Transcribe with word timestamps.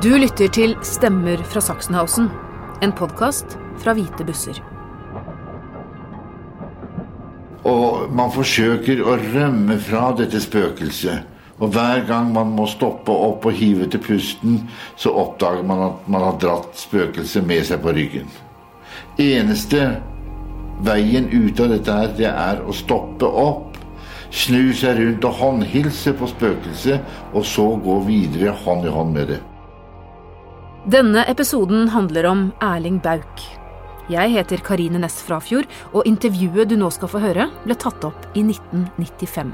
Du 0.00 0.14
lytter 0.16 0.48
til 0.48 0.70
Stemmer 0.80 1.42
fra 1.44 1.60
Sachsenhausen, 1.60 2.30
en 2.80 2.92
podkast 2.96 3.58
fra 3.82 3.92
Hvite 3.92 4.24
busser. 4.24 4.56
Og 7.68 8.06
man 8.16 8.32
forsøker 8.32 9.02
å 9.04 9.18
rømme 9.20 9.76
fra 9.84 10.06
dette 10.16 10.40
spøkelset. 10.40 11.26
Og 11.60 11.74
hver 11.74 12.06
gang 12.08 12.30
man 12.32 12.54
må 12.56 12.64
stoppe 12.72 13.12
opp 13.12 13.44
og 13.50 13.58
hive 13.58 13.90
til 13.92 14.00
pusten, 14.06 14.56
så 14.96 15.12
oppdager 15.20 15.68
man 15.68 15.84
at 15.90 16.08
man 16.08 16.24
har 16.30 16.40
dratt 16.46 16.80
spøkelset 16.80 17.44
med 17.44 17.68
seg 17.68 17.84
på 17.84 17.92
ryggen. 17.98 18.32
Eneste 19.20 19.84
veien 20.80 21.28
ut 21.28 21.60
av 21.60 21.74
dette 21.76 22.00
her, 22.00 22.16
det 22.16 22.30
er 22.32 22.64
å 22.64 22.72
stoppe 22.72 23.28
opp, 23.28 23.76
snu 24.32 24.72
seg 24.72 24.96
rundt 25.04 25.28
og 25.28 25.38
håndhilse 25.44 26.16
på 26.16 26.32
spøkelset, 26.32 27.16
og 27.36 27.44
så 27.44 27.74
gå 27.84 28.00
videre 28.08 28.56
hånd 28.64 28.88
i 28.88 28.96
hånd 28.96 29.18
med 29.20 29.34
det. 29.36 29.42
Denne 30.88 31.26
episoden 31.28 31.88
handler 31.88 32.24
om 32.26 32.46
Erling 32.64 33.02
Bauk. 33.04 33.42
Jeg 34.08 34.30
heter 34.32 34.62
Karine 34.64 34.96
Næss 35.02 35.18
Frafjord, 35.26 35.66
og 35.92 36.06
intervjuet 36.08 36.70
du 36.70 36.78
nå 36.80 36.88
skal 36.88 37.10
få 37.12 37.20
høre, 37.20 37.50
ble 37.66 37.76
tatt 37.76 38.00
opp 38.08 38.24
i 38.32 38.40
1995. 38.40 39.50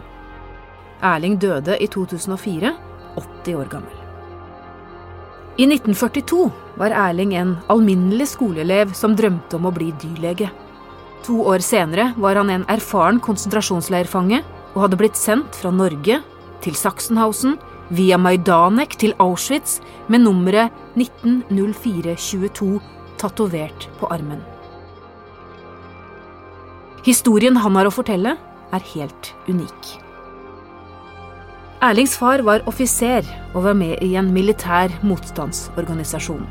Erling 1.03 1.35
døde 1.43 1.75
i 1.83 1.89
2004, 1.91 2.71
80 3.19 3.59
år 3.59 3.73
gammel. 3.75 3.99
I 5.59 5.67
1942 5.67 6.47
var 6.79 6.95
Erling 6.95 7.35
en 7.35 7.57
alminnelig 7.75 8.31
skoleelev 8.37 8.95
som 8.95 9.19
drømte 9.19 9.59
om 9.59 9.67
å 9.67 9.75
bli 9.75 9.91
dyrlege. 9.99 10.53
To 11.27 11.43
år 11.51 11.59
senere 11.59 12.13
var 12.23 12.39
han 12.39 12.55
en 12.55 12.69
erfaren 12.71 13.19
konsentrasjonsleirfange 13.19 14.45
og 14.77 14.83
hadde 14.85 15.03
blitt 15.03 15.19
sendt 15.19 15.59
fra 15.59 15.75
Norge 15.75 16.23
til 16.63 16.79
Sachsenhausen 16.79 17.59
via 17.91 18.19
Majdanek 18.19 18.97
til 19.01 19.15
Auschwitz 19.23 19.81
med 20.09 20.25
nummeret 20.25 20.75
190422 20.97 22.81
tatovert 23.21 23.89
på 24.01 24.11
armen. 24.11 24.43
Historien 27.07 27.57
han 27.63 27.79
har 27.79 27.87
å 27.87 27.95
fortelle, 27.95 28.35
er 28.75 28.83
helt 28.93 29.31
unik. 29.47 29.93
Erlings 31.87 32.17
far 32.19 32.43
var 32.43 32.65
offiser 32.67 33.27
og 33.53 33.63
var 33.69 33.77
med 33.79 34.01
i 34.03 34.17
en 34.19 34.33
militær 34.35 34.91
motstandsorganisasjon. 35.07 36.43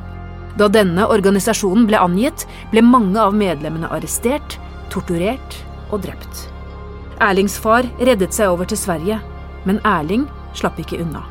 Da 0.56 0.70
denne 0.72 1.10
organisasjonen 1.12 1.88
ble 1.90 2.00
angitt, 2.00 2.46
ble 2.72 2.86
mange 2.86 3.20
av 3.20 3.36
medlemmene 3.36 3.90
arrestert, 3.92 4.56
torturert 4.94 5.58
og 5.92 6.06
drept. 6.06 6.46
Erlings 7.20 7.58
far 7.60 7.88
reddet 8.00 8.36
seg 8.36 8.54
over 8.54 8.70
til 8.70 8.80
Sverige, 8.80 9.20
men 9.68 9.82
Erling 9.84 10.24
slapp 10.56 10.80
ikke 10.82 11.00
unna. 11.04 11.24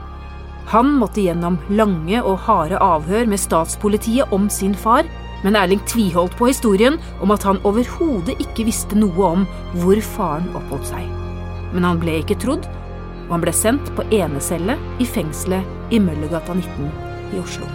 Han 0.72 0.94
måtte 1.00 1.20
gjennom 1.25 1.58
lange 1.69 2.22
og 2.22 2.39
harde 2.47 2.80
avhør 2.80 3.28
med 3.28 3.41
statspolitiet 3.41 4.33
om 4.33 4.48
sin 4.50 4.75
far, 4.75 5.05
men 5.44 5.58
Erling 5.61 5.83
tviholdt 5.89 6.39
på 6.39 6.48
historien 6.48 6.97
om 7.20 7.34
at 7.34 7.45
han 7.45 7.61
overhodet 7.69 8.39
ikke 8.41 8.64
visste 8.70 8.97
noe 8.97 9.28
om 9.34 9.45
hvor 9.83 10.00
faren 10.14 10.48
oppholdt 10.56 10.89
seg. 10.95 11.05
Men 11.75 11.84
han 11.84 12.00
ble 12.00 12.17
ikke 12.22 12.39
trodd, 12.41 12.64
og 13.27 13.36
han 13.36 13.45
ble 13.45 13.52
sendt 13.56 13.92
på 13.97 14.06
enecelle 14.14 14.78
i 15.00 15.08
fengselet 15.08 15.92
i 15.92 16.00
Møllergata 16.00 16.56
19 16.56 16.89
i 17.34 17.42
Oslo. 17.42 17.69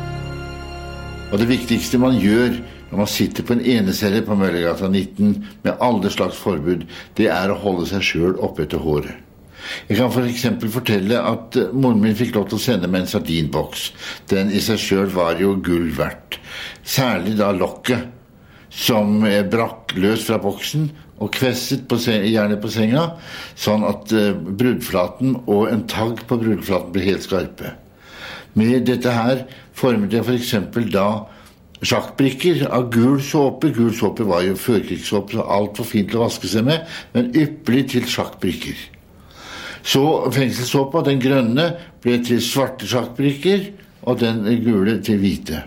Og 1.29 1.37
det 1.37 1.49
viktigste 1.51 2.01
man 2.01 2.17
gjør 2.17 2.57
når 2.89 3.03
man 3.03 3.09
sitter 3.09 3.45
på 3.45 3.53
en 3.53 3.61
enecelle 3.61 4.23
på 4.25 4.37
Møllergata 4.37 4.89
19 4.89 5.35
med 5.61 5.75
alle 5.77 6.09
slags 6.09 6.41
forbud, 6.41 6.87
det 7.17 7.29
er 7.29 7.53
å 7.53 7.59
holde 7.61 7.85
seg 7.91 8.05
sjøl 8.05 8.39
oppe 8.41 8.65
etter 8.65 8.81
håret. 8.81 9.28
Jeg 9.89 9.99
kan 9.99 10.11
f.eks. 10.13 10.45
For 10.61 10.75
fortelle 10.79 11.19
at 11.31 11.57
eh, 11.59 11.73
moren 11.73 12.01
min 12.03 12.17
fikk 12.17 12.35
lov 12.37 12.47
til 12.49 12.59
å 12.59 12.63
sende 12.63 12.89
meg 12.91 13.05
en 13.05 13.11
sardinboks. 13.13 13.89
Den 14.31 14.53
i 14.53 14.61
seg 14.63 14.81
sjøl 14.81 15.11
var 15.15 15.41
jo 15.41 15.55
gull 15.65 15.91
verdt. 15.97 16.39
Særlig 16.83 17.37
da 17.39 17.51
lokket, 17.55 18.07
som 18.69 19.23
brakk 19.49 19.95
løs 19.97 20.27
fra 20.27 20.37
boksen 20.41 20.91
og 21.19 21.31
kvesset 21.33 21.87
på 21.89 21.97
gjerne 22.05 22.59
på 22.61 22.69
senga, 22.71 23.01
sånn 23.57 23.81
at 23.83 24.13
brudflaten 24.13 25.33
og 25.49 25.71
en 25.71 25.81
tagg 25.89 26.21
på 26.29 26.37
brudflaten 26.39 26.93
ble 26.93 27.07
helt 27.07 27.25
skarpe. 27.25 27.73
Med 28.53 28.85
dette 28.87 29.11
her 29.13 29.43
formet 29.77 30.13
jeg 30.13 30.25
f.eks. 30.25 30.53
da 30.93 31.09
sjakkbrikker 31.85 32.65
av 32.67 32.89
gul 32.93 33.19
såpe. 33.23 33.71
Gul 33.75 33.91
såpe 33.95 34.25
var 34.27 34.43
jo 34.45 34.57
førkrigssåpe, 34.59 35.37
så 35.37 35.45
altfor 35.45 35.87
fint 35.87 36.11
til 36.11 36.19
å 36.19 36.25
vaske 36.25 36.49
seg 36.51 36.65
med, 36.67 36.87
men 37.15 37.31
ypperlig 37.37 37.89
til 37.95 38.07
sjakkbrikker. 38.09 38.87
Så 39.83 40.03
fengselshåpa, 40.35 41.03
den 41.07 41.21
grønne, 41.23 41.71
ble 42.03 42.19
til 42.25 42.41
svarte 42.43 42.89
sjakkbrikker. 42.89 43.69
Og 44.07 44.15
den 44.21 44.45
gule 44.63 44.93
til 45.03 45.17
hvite. 45.19 45.57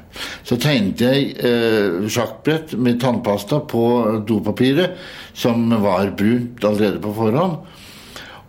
Så 0.42 0.56
tegnet 0.56 1.02
jeg 1.04 1.34
eh, 1.44 2.06
sjakkbrett 2.10 2.72
med 2.80 2.96
tannpasta 3.02 3.58
på 3.68 3.82
dopapiret, 4.26 4.96
som 5.36 5.68
var 5.84 6.14
brunt 6.16 6.64
allerede 6.64 7.02
på 7.04 7.12
forhånd. 7.18 7.58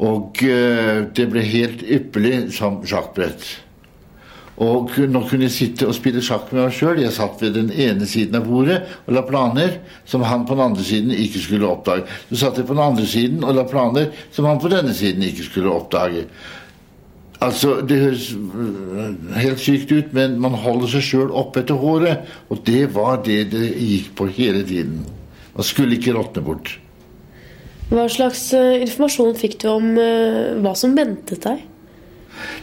Og 0.08 0.40
eh, 0.48 1.04
det 1.12 1.28
ble 1.30 1.44
helt 1.46 1.84
ypperlig 1.84 2.38
som 2.56 2.80
sjakkbrett. 2.88 3.44
Og 4.62 4.92
nå 5.10 5.22
kunne 5.26 5.48
jeg 5.48 5.54
sitte 5.56 5.88
og 5.90 5.96
spille 5.98 6.22
sjakk 6.22 6.52
med 6.52 6.68
meg 6.68 6.76
sjøl. 6.78 7.02
Jeg 7.02 7.16
satt 7.16 7.42
ved 7.42 7.56
den 7.58 7.72
ene 7.74 8.06
siden 8.10 8.38
av 8.38 8.46
bordet 8.46 8.84
og 9.08 9.16
la 9.16 9.24
planer 9.26 9.80
som 10.06 10.26
han 10.30 10.46
på 10.46 10.54
den 10.54 10.68
andre 10.68 10.86
siden 10.86 11.14
ikke 11.16 11.42
skulle 11.42 11.70
oppdage. 11.70 12.06
Så 12.30 12.44
satt 12.44 12.60
jeg 12.62 12.68
på 12.70 12.78
den 12.78 12.84
andre 12.86 13.08
siden 13.10 13.42
og 13.44 13.56
la 13.58 13.66
planer 13.70 14.12
som 14.32 14.46
han 14.50 14.62
på 14.62 14.70
denne 14.74 14.94
siden 14.94 15.26
ikke 15.26 15.48
skulle 15.48 15.74
oppdage. 15.74 16.28
Altså, 17.44 17.82
Det 17.82 17.98
høres 18.00 18.30
øh, 18.34 19.36
helt 19.36 19.60
sykt 19.60 19.92
ut, 19.92 20.14
men 20.14 20.40
man 20.40 20.54
holder 20.56 20.88
seg 20.94 21.04
sjøl 21.04 21.34
oppe 21.36 21.64
etter 21.64 21.76
håret. 21.76 22.30
Og 22.50 22.62
det 22.66 22.86
var 22.96 23.20
det 23.26 23.52
det 23.52 23.74
gikk 23.74 24.14
på 24.16 24.30
hele 24.32 24.64
tiden. 24.64 25.02
Man 25.56 25.68
skulle 25.68 25.98
ikke 25.98 26.14
råtne 26.16 26.46
bort. 26.46 26.78
Hva 27.92 28.08
slags 28.10 28.46
øh, 28.56 28.80
informasjon 28.86 29.36
fikk 29.38 29.60
du 29.62 29.68
om 29.74 29.92
øh, 30.00 30.62
hva 30.64 30.72
som 30.78 30.96
ventet 30.98 31.44
deg? 31.44 31.66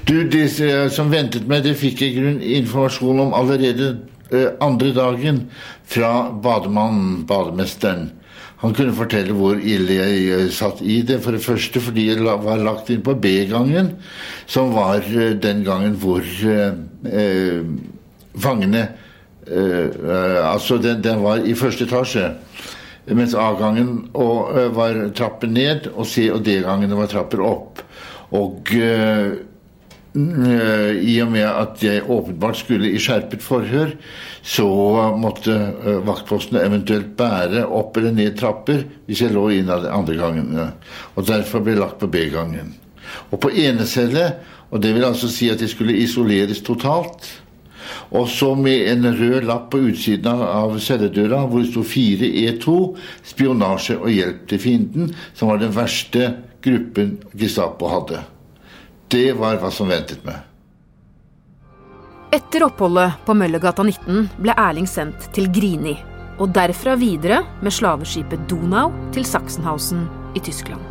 Du, 0.08 0.24
Det 0.28 0.46
som 0.94 1.10
ventet 1.12 1.46
meg, 1.48 1.64
det 1.64 1.76
fikk 1.78 2.00
jeg 2.02 2.16
grunn 2.16 2.40
informasjon 2.42 3.20
om 3.26 3.34
allerede 3.36 3.92
eh, 4.32 4.48
andre 4.62 4.94
dagen 4.96 5.42
fra 5.90 6.30
bademannen, 6.42 7.26
bademesteren. 7.28 8.08
Han 8.60 8.74
kunne 8.76 8.92
fortelle 8.96 9.32
hvor 9.36 9.60
ille 9.60 9.98
jeg 10.00 10.22
eh, 10.34 10.46
satt 10.52 10.80
i 10.82 11.00
det. 11.06 11.20
For 11.24 11.36
det 11.36 11.44
første 11.44 11.82
fordi 11.84 12.08
jeg 12.10 12.24
var 12.24 12.62
lagt 12.64 12.90
inn 12.92 13.04
på 13.06 13.14
B-gangen, 13.22 13.92
som 14.50 14.72
var 14.76 15.04
eh, 15.04 15.34
den 15.40 15.62
gangen 15.68 15.98
hvor 16.00 16.24
eh, 16.24 17.60
fangene 18.40 18.86
eh, 19.50 20.40
Altså, 20.46 20.78
den, 20.82 21.04
den, 21.04 21.22
var 21.24 21.44
i 21.44 21.54
første 21.58 21.86
etasje. 21.88 22.32
Mens 23.10 23.32
A-gangen 23.34 24.10
var 24.14 24.98
trapper 25.16 25.48
ned, 25.50 25.88
og 25.96 26.06
C- 26.06 26.28
og 26.30 26.44
D-gangene 26.46 26.98
var 26.98 27.08
trapper 27.10 27.40
opp. 27.42 27.80
Og 28.36 28.70
eh, 28.76 29.38
Eh, 29.40 29.49
I 30.10 31.12
og 31.22 31.28
med 31.30 31.46
at 31.46 31.82
jeg 31.84 32.06
åpenbart 32.10 32.58
skulle 32.58 32.88
i 32.90 32.98
skjerpet 32.98 33.44
forhør, 33.44 33.92
så 34.42 34.66
måtte 35.14 35.54
vaktposten 35.54 36.08
vaktpostene 36.08 36.62
eventuelt 36.66 37.12
bære 37.18 37.62
opp 37.66 37.98
eller 38.00 38.16
ned 38.16 38.38
trapper 38.40 38.82
hvis 39.06 39.22
jeg 39.22 39.34
lå 39.36 39.44
inn 39.54 39.70
andre 39.70 40.16
gangen. 40.18 40.56
Og 41.14 41.28
derfor 41.28 41.62
ble 41.62 41.76
jeg 41.76 41.82
lagt 41.84 42.00
på 42.00 42.10
B-gangen. 42.10 42.74
Og 43.30 43.38
på 43.42 43.52
enecelle, 43.54 44.32
og 44.70 44.82
det 44.82 44.96
vil 44.96 45.06
altså 45.06 45.30
si 45.30 45.50
at 45.50 45.62
jeg 45.62 45.70
skulle 45.70 45.98
isoleres 46.02 46.62
totalt. 46.66 47.28
Og 48.10 48.26
så 48.30 48.54
med 48.58 48.88
en 48.90 49.06
rød 49.14 49.46
lapp 49.46 49.70
på 49.70 49.82
utsiden 49.90 50.42
av 50.42 50.76
celledøra 50.82 51.44
hvor 51.46 51.62
det 51.62 51.70
sto 51.70 51.86
4E2, 51.86 52.76
spionasje 53.30 53.98
og 53.98 54.10
hjelp 54.10 54.44
til 54.50 54.62
fienden, 54.62 55.14
som 55.34 55.50
var 55.50 55.62
den 55.62 55.74
verste 55.74 56.32
gruppen 56.62 57.18
Gestapo 57.38 57.90
hadde. 57.90 58.22
Det 59.10 59.32
var 59.34 59.56
hva 59.58 59.72
som 59.74 59.88
ventet 59.90 60.22
meg. 60.22 60.38
Etter 62.30 62.62
oppholdet 62.62 63.24
på 63.26 63.34
Møllergata 63.34 63.82
19 63.82 64.28
ble 64.38 64.54
Erling 64.54 64.86
sendt 64.86 65.24
til 65.34 65.48
Grini, 65.50 65.96
og 66.38 66.52
derfra 66.54 66.94
videre 66.94 67.40
med 67.58 67.74
slaveskipet 67.74 68.44
Donau 68.52 68.92
til 69.10 69.26
Sachsenhausen 69.26 70.04
i 70.38 70.42
Tyskland. 70.46 70.84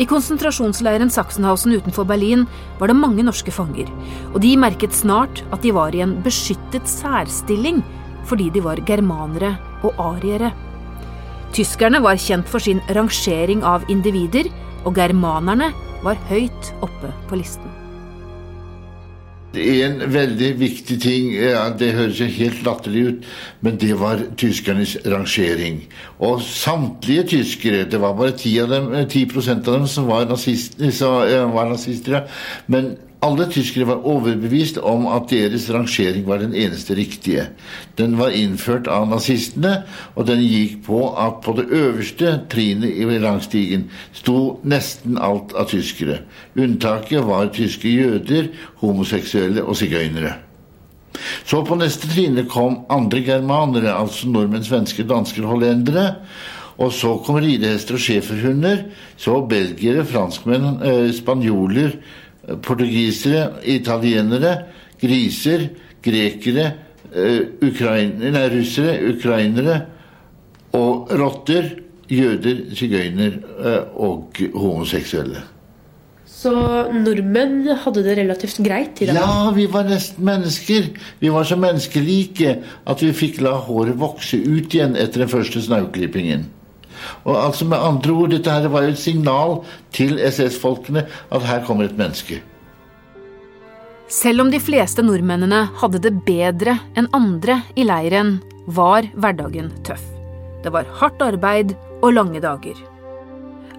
I 0.00 0.06
konsentrasjonsleiren 0.08 1.12
Sachsenhausen 1.12 1.74
utenfor 1.76 2.06
Berlin 2.08 2.46
var 2.78 2.88
det 2.88 2.96
mange 2.96 3.26
norske 3.26 3.52
fanger, 3.52 3.90
og 4.32 4.40
de 4.40 4.54
merket 4.56 4.96
snart 4.96 5.42
at 5.52 5.60
de 5.66 5.74
var 5.76 5.92
i 5.92 6.00
en 6.06 6.14
beskyttet 6.24 6.88
særstilling 6.88 7.82
fordi 8.28 8.48
de 8.54 8.62
var 8.64 8.80
germanere 8.88 9.52
og 9.84 10.00
ariere. 10.00 10.54
Tyskerne 11.52 12.00
var 12.04 12.16
kjent 12.20 12.48
for 12.48 12.64
sin 12.64 12.80
rangering 12.88 13.60
av 13.64 13.84
individer, 13.92 14.48
og 14.86 14.94
germanerne 14.96 15.72
var 16.04 16.18
høyt 16.30 16.72
oppe 16.84 17.12
på 17.28 17.38
listen. 17.40 17.74
En 19.58 20.02
veldig 20.12 20.48
viktig 20.60 20.98
ting, 21.00 21.30
det 21.80 21.88
høres 21.96 22.20
helt 22.36 22.60
latterlig 22.66 23.04
ut, 23.06 23.28
men 23.64 23.78
det 23.80 23.94
var 23.98 24.20
tyskernes 24.38 24.98
rangering. 25.08 25.80
Og 26.20 26.42
samtlige 26.44 27.24
tyskere, 27.32 27.86
det 27.88 28.00
var 28.00 28.14
bare 28.18 28.36
10, 28.36 28.58
av 28.62 28.74
dem, 28.74 28.92
10 29.08 29.48
av 29.56 29.64
dem 29.72 29.86
som 29.88 30.06
var 30.10 30.28
nazister, 30.28 30.92
som 30.92 31.56
var 31.56 31.72
nazister 31.72 32.28
men 32.66 32.96
Alle 33.18 33.48
tyskere 33.50 33.88
var 33.88 34.04
overbevist 34.06 34.76
om 34.78 35.08
at 35.10 35.26
deres 35.32 35.64
rangering 35.74 36.22
var 36.28 36.38
den 36.38 36.52
eneste 36.54 36.94
riktige. 36.94 37.48
Den 37.98 38.14
var 38.18 38.30
innført 38.30 38.86
av 38.86 39.08
nazistene, 39.10 39.80
og 40.14 40.28
den 40.28 40.44
gikk 40.44 40.84
på 40.86 41.00
at 41.18 41.40
på 41.42 41.56
det 41.58 41.66
øverste 41.66 42.36
trinet 42.50 42.94
i 42.94 43.18
rangstigen 43.18 43.88
sto 44.14 44.60
nesten 44.62 45.18
alt 45.18 45.50
av 45.58 45.66
tyskere. 45.72 46.20
Unntaket 46.54 47.26
var 47.26 47.50
tyske 47.50 47.90
jøder, 47.90 48.52
homoseksuelle 48.84 49.66
og 49.66 49.80
sigøynere. 49.80 50.36
Så 51.42 51.64
på 51.66 51.74
neste 51.74 52.06
trine 52.12 52.46
kom 52.46 52.84
andre 52.92 53.24
germanere, 53.26 53.96
altså 53.98 54.30
nordmenn, 54.30 54.62
svensker, 54.62 55.08
dansker 55.08 55.48
hollendere. 55.48 56.12
Og 56.78 56.92
så 56.94 57.16
kom 57.26 57.40
ridehester 57.42 57.98
og 57.98 58.00
schæferhunder. 58.04 58.84
Så 59.18 59.40
belgiere, 59.50 60.04
franskmenn, 60.06 60.78
eh, 60.86 61.10
spanjoler, 61.10 61.98
portugisere, 62.64 63.48
italienere, 63.68 64.54
griser, 65.00 65.68
grekere, 66.04 66.70
uh, 67.12 67.42
ukrainere, 67.64 68.32
nei, 68.34 68.46
russere, 68.54 68.96
ukrainere 69.12 69.78
og 70.78 71.12
rotter, 71.18 71.70
jøder, 72.08 72.66
sigøyner 72.76 73.38
uh, 73.58 74.02
og 74.08 74.42
homoseksuelle. 74.56 75.44
Så 76.38 76.52
nordmenn 76.94 77.64
hadde 77.82 78.04
det 78.06 78.14
relativt 78.20 78.60
greit 78.62 79.00
i 79.02 79.08
dag? 79.08 79.16
Ja, 79.18 79.48
vi 79.56 79.64
var 79.72 79.88
nesten 79.88 80.22
mennesker. 80.28 80.86
Vi 81.18 81.32
var 81.34 81.48
så 81.48 81.56
menneskelike 81.58 82.52
at 82.86 83.02
vi 83.02 83.10
fikk 83.16 83.40
la 83.42 83.56
håret 83.66 83.98
vokse 83.98 84.38
ut 84.38 84.70
igjen 84.70 84.94
etter 84.94 85.24
den 85.24 85.32
første 85.32 85.64
snauklippingen. 85.64 86.46
Og 87.24 87.36
altså 87.36 87.66
med 87.68 87.78
andre 87.78 88.12
ord, 88.14 88.30
Dette 88.34 88.52
her 88.52 88.68
var 88.72 88.86
jo 88.86 88.94
et 88.94 89.00
signal 89.00 89.58
til 89.94 90.18
SS-folkene 90.18 91.06
at 91.06 91.48
her 91.48 91.64
kommer 91.66 91.88
et 91.88 91.98
menneske. 91.98 92.40
Selv 94.08 94.40
om 94.40 94.50
de 94.52 94.60
fleste 94.60 95.04
nordmennene 95.04 95.66
hadde 95.82 96.00
det 96.00 96.14
bedre 96.24 96.78
enn 96.96 97.10
andre 97.16 97.60
i 97.76 97.84
leiren, 97.84 98.38
var 98.68 99.04
hverdagen 99.16 99.68
tøff. 99.84 100.04
Det 100.64 100.72
var 100.72 100.88
hardt 101.00 101.20
arbeid 101.24 101.74
og 102.02 102.14
lange 102.16 102.40
dager. 102.40 102.76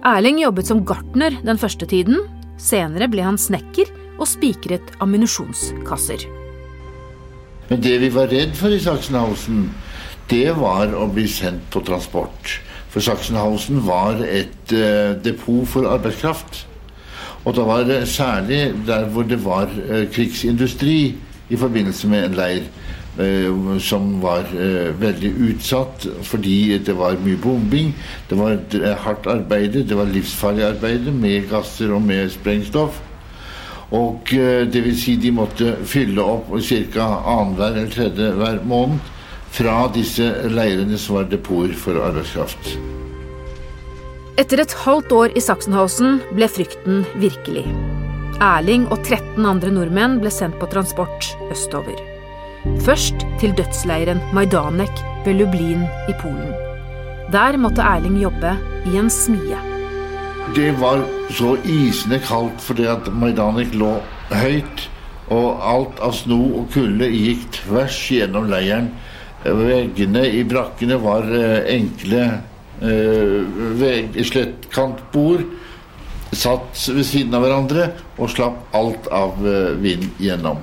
Erling 0.06 0.38
jobbet 0.40 0.70
som 0.70 0.84
gartner 0.86 1.34
den 1.44 1.58
første 1.60 1.86
tiden. 1.86 2.22
Senere 2.60 3.08
ble 3.10 3.24
han 3.26 3.38
snekker 3.40 3.90
og 4.20 4.28
spikret 4.28 4.94
ammunisjonskasser. 5.02 6.24
Men 7.70 7.82
det 7.84 7.98
vi 8.02 8.10
var 8.14 8.30
redd 8.32 8.56
for 8.58 8.72
i 8.74 8.80
Sachsenhausen, 8.82 9.68
det 10.30 10.50
var 10.58 10.94
å 10.94 11.08
bli 11.10 11.26
sendt 11.30 11.68
på 11.74 11.82
transport. 11.86 12.58
For 12.90 13.00
Sachsenhausen 13.00 13.84
var 13.86 14.18
et 14.26 14.72
uh, 14.74 15.14
depot 15.24 15.66
for 15.68 15.86
arbeidskraft. 15.86 16.66
Og 17.44 17.54
da 17.56 17.64
var 17.64 17.84
det 17.86 18.08
særlig 18.10 18.72
der 18.86 19.04
hvor 19.04 19.22
det 19.22 19.44
var 19.44 19.70
uh, 19.70 20.10
krigsindustri 20.12 21.14
i 21.50 21.56
forbindelse 21.56 22.08
med 22.08 22.24
en 22.24 22.34
leir 22.34 22.66
uh, 23.20 23.78
som 23.78 24.16
var 24.22 24.50
veldig 24.98 25.30
utsatt 25.50 26.08
fordi 26.26 26.78
det 26.78 26.96
var 26.98 27.18
mye 27.22 27.38
bombing. 27.42 27.94
Det 28.30 28.38
var 28.38 28.58
hardt 29.04 29.26
arbeid, 29.26 29.84
det 29.86 29.96
var 29.96 30.10
livsfarlig 30.10 30.64
arbeid 30.64 31.12
med 31.12 31.46
gasser 31.50 31.94
og 31.94 32.02
med 32.02 32.30
sprengstoff. 32.30 32.98
Og 33.90 34.30
det 34.70 34.84
vil 34.84 34.94
si 34.94 35.16
de 35.18 35.32
måtte 35.34 35.72
fylle 35.82 36.22
opp 36.22 36.52
ca. 36.62 37.06
annenhver 37.26 37.72
eller 37.74 37.90
tredje 37.90 38.28
hver 38.38 38.60
måned 38.62 39.00
fra 39.50 39.88
disse 39.94 40.26
leirene 40.50 40.98
som 40.98 41.18
var 41.18 41.30
depoter 41.30 41.74
for 41.78 41.98
arbeidskraft. 42.00 42.74
Etter 44.40 44.62
et 44.62 44.74
halvt 44.84 45.12
år 45.12 45.34
i 45.36 45.42
Sachsenhausen 45.44 46.20
ble 46.32 46.48
frykten 46.48 47.02
virkelig. 47.20 47.66
Erling 48.40 48.86
og 48.88 49.02
13 49.02 49.44
andre 49.44 49.72
nordmenn 49.74 50.16
ble 50.22 50.30
sendt 50.32 50.56
på 50.60 50.68
transport 50.72 51.32
østover. 51.52 51.98
Først 52.86 53.26
til 53.40 53.52
dødsleiren 53.56 54.20
Majdanek 54.36 55.02
ved 55.26 55.40
Lublin 55.40 55.84
i 56.08 56.14
Polen. 56.22 56.54
Der 57.32 57.58
måtte 57.60 57.84
Erling 57.84 58.16
jobbe 58.22 58.54
i 58.88 58.96
en 59.00 59.10
smie. 59.12 59.58
Det 60.56 60.72
var 60.80 61.04
så 61.36 61.54
isende 61.68 62.18
kaldt 62.24 62.64
fordi 62.64 62.88
at 62.90 63.12
Majdanek 63.12 63.76
lå 63.76 63.92
høyt, 64.32 64.88
og 65.30 65.60
alt 65.62 66.00
av 66.02 66.16
sno 66.16 66.40
og 66.58 66.72
kulde 66.74 67.06
gikk 67.12 67.44
tvers 67.60 67.98
gjennom 68.10 68.48
leiren 68.50 68.88
Veggene 69.40 70.26
i 70.28 70.42
brakkene 70.44 70.98
var 71.00 71.24
eh, 71.32 71.62
enkle 71.72 72.24
eh, 72.84 74.24
slettkantbord 74.28 75.46
satt 76.36 76.82
ved 76.92 77.06
siden 77.08 77.34
av 77.34 77.46
hverandre 77.46 77.86
og 78.20 78.28
slapp 78.34 78.76
alt 78.76 79.08
av 79.08 79.40
eh, 79.40 79.72
vind 79.80 80.04
gjennom. 80.20 80.60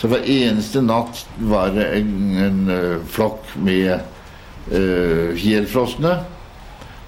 Så 0.00 0.08
hver 0.08 0.24
eneste 0.24 0.80
natt 0.82 1.20
var 1.44 1.74
det 1.76 1.84
en, 2.00 2.14
en 2.40 2.62
flokk 3.06 3.52
med 3.62 3.92
uh, 3.94 5.30
helfrosne. 5.38 6.16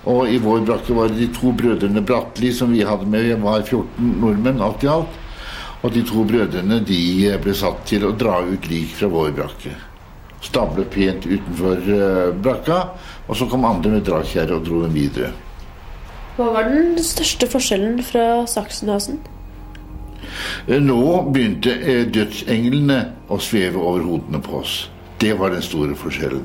Og 0.07 0.31
i 0.31 0.39
vår 0.41 0.62
brakke 0.69 0.95
var 0.95 1.11
det 1.11 1.19
de 1.19 1.27
to 1.35 1.51
brødrene 1.57 2.05
Bratli 2.07 2.53
som 2.55 2.71
vi 2.73 2.87
hadde 2.87 3.11
med. 3.11 3.27
Vi 3.27 3.41
var 3.43 3.67
14 3.67 4.15
nordmenn 4.23 4.62
alt 4.62 4.87
i 4.87 4.93
alt. 4.93 5.19
Og 5.83 5.93
de 5.99 6.07
to 6.07 6.23
brødrene 6.31 6.79
de 6.87 7.03
ble 7.43 7.59
satt 7.59 7.83
til 7.91 8.07
å 8.07 8.15
dra 8.15 8.39
ut 8.47 8.71
lik 8.71 8.95
fra 9.01 9.11
vår 9.11 9.35
brakke 9.35 9.75
stable 10.44 10.85
pent 10.93 11.27
utenfor 11.27 11.88
uh, 11.91 12.35
brakka. 12.43 12.81
Og 13.27 13.38
så 13.38 13.49
kom 13.50 13.67
andre 13.67 13.97
med 13.97 14.06
dragkjerre 14.06 14.59
og 14.59 14.67
dro 14.67 14.83
dem 14.85 14.94
videre. 14.94 15.33
Hva 16.37 16.50
var 16.53 16.69
den 16.69 16.99
største 17.03 17.49
forskjellen 17.49 18.03
fra 18.05 18.44
Saksenhausen? 18.50 19.23
Eh, 20.69 20.83
nå 20.83 21.00
begynte 21.33 21.73
eh, 21.73 22.05
dødsenglene 22.12 22.99
å 23.33 23.41
sveve 23.41 23.81
over 23.81 24.05
hodene 24.05 24.43
på 24.44 24.61
oss. 24.61 24.77
Det 25.19 25.33
var 25.41 25.55
den 25.55 25.65
store 25.65 25.97
forskjellen. 25.97 26.44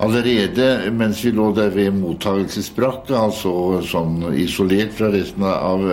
Allerede 0.00 0.88
mens 0.96 1.20
vi 1.24 1.34
lå 1.36 1.50
der 1.56 1.68
ved 1.74 1.92
mottagelsesbrakka, 1.98 3.18
altså 3.28 3.82
sånn 3.84 4.22
isolert 4.40 4.94
fra 4.96 5.10
resten 5.12 5.44
av 5.44 5.84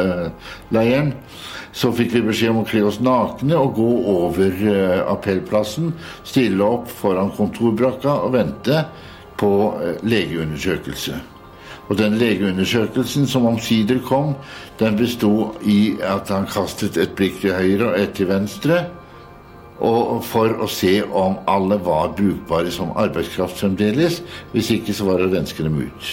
leiren, 0.72 1.12
så 1.74 1.90
fikk 1.96 2.14
vi 2.14 2.24
beskjed 2.30 2.54
om 2.54 2.62
å 2.62 2.68
kle 2.70 2.84
oss 2.86 3.00
nakne 3.02 3.58
og 3.58 3.76
gå 3.80 3.90
over 4.14 4.58
uh, 4.62 5.02
appellplassen, 5.12 5.92
stille 6.22 6.64
opp 6.66 6.92
foran 7.02 7.34
kontorbrakka 7.34 8.20
og 8.28 8.36
vente 8.38 8.84
på 9.42 9.54
uh, 9.74 9.96
legeundersøkelse. 10.06 11.18
Og 11.90 11.98
den 12.00 12.16
legeundersøkelsen 12.22 13.26
som 13.28 13.48
omsider 13.50 14.00
kom, 14.06 14.36
den 14.80 14.96
besto 15.00 15.54
i 15.68 15.96
at 16.06 16.30
han 16.32 16.46
kastet 16.50 16.98
et 17.02 17.16
blikk 17.18 17.42
til 17.42 17.56
høyre 17.58 17.90
og 17.90 17.98
et 18.00 18.14
til 18.18 18.30
venstre. 18.30 18.84
Og 19.84 20.22
for 20.24 20.62
å 20.64 20.68
se 20.72 21.02
om 21.04 21.42
alle 21.50 21.76
var 21.84 22.14
brukbare 22.16 22.72
som 22.72 22.94
arbeidskraft 22.96 23.60
fremdeles. 23.60 24.22
Hvis 24.54 24.72
ikke 24.78 24.96
så 24.96 25.10
var 25.10 25.20
det 25.20 25.28
å 25.28 25.34
renske 25.34 25.66
dem 25.66 25.82
ut. 25.82 26.12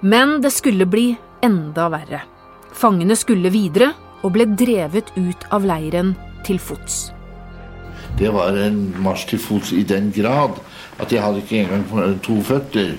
Men 0.00 0.38
det 0.40 0.54
skulle 0.56 0.88
bli 0.88 1.10
enda 1.44 1.90
verre. 1.92 2.22
Fangene 2.72 3.16
skulle 3.18 3.52
videre, 3.52 3.90
og 4.22 4.34
ble 4.36 4.46
drevet 4.58 5.12
ut 5.16 5.46
av 5.54 5.64
leiren 5.68 6.14
til 6.46 6.60
fots. 6.62 7.10
Det 8.18 8.30
var 8.34 8.56
en 8.58 8.82
marsj 9.00 9.32
til 9.32 9.42
fots 9.42 9.72
i 9.72 9.84
den 9.86 10.10
grad 10.14 10.58
at 11.00 11.12
jeg 11.12 11.22
hadde 11.22 11.42
ikke 11.42 11.64
engang 11.64 12.18
to 12.24 12.40
føtter. 12.44 12.94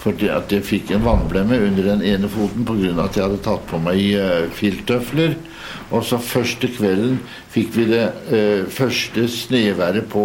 For 0.00 0.16
at 0.32 0.48
jeg 0.48 0.64
fikk 0.64 0.94
en 0.94 1.02
vannblemme 1.04 1.58
under 1.60 1.90
den 1.90 2.02
ene 2.08 2.28
foten 2.32 2.64
pga. 2.64 2.94
at 3.04 3.16
jeg 3.16 3.24
hadde 3.26 3.42
tatt 3.44 3.66
på 3.68 3.80
meg 3.84 3.98
uh, 4.16 4.48
filttøfler. 4.48 5.34
Og 5.90 6.04
så 6.06 6.16
første 6.22 6.70
kvelden 6.72 7.18
fikk 7.50 7.74
vi 7.74 7.84
det 7.90 8.04
eh, 8.30 8.62
første 8.70 9.26
snøværet 9.28 10.06
på 10.10 10.22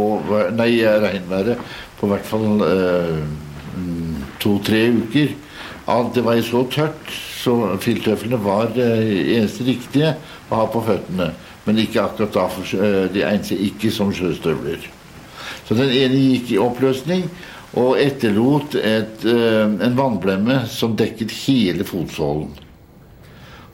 Nei, 0.53 0.77
regnværet 0.85 1.57
på 1.97 2.09
hvert 2.09 2.27
fall 2.27 2.61
eh, 2.61 3.23
to-tre 4.41 4.83
uker. 4.93 5.33
Alt 5.89 6.15
det 6.15 6.23
var 6.25 6.41
så 6.45 6.63
tørt, 6.69 7.09
så 7.09 7.75
filttøflene 7.81 8.39
var 8.41 8.71
det 8.77 8.89
eneste 9.35 9.65
riktige 9.65 10.15
å 10.49 10.61
ha 10.61 10.67
på 10.71 10.83
føttene. 10.85 11.31
Men 11.65 11.81
ikke 11.81 12.03
akkurat 12.03 12.33
da, 12.33 12.45
eh, 12.45 13.07
de 13.13 13.23
egnet 13.23 13.49
seg 13.49 13.63
ikke 13.69 13.91
som 13.91 14.13
sjøstøvler. 14.13 14.85
Så 15.65 15.75
den 15.75 15.89
ene 15.89 16.19
gikk 16.19 16.51
i 16.53 16.61
oppløsning 16.61 17.25
og 17.75 17.97
etterlot 17.99 18.75
et, 18.75 19.25
eh, 19.25 19.63
en 19.65 19.97
vannblemme 19.97 20.65
som 20.67 20.95
dekket 20.95 21.31
hele 21.45 21.83
fotsålen. 21.83 22.51